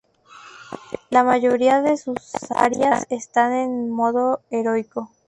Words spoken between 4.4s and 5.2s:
heroico.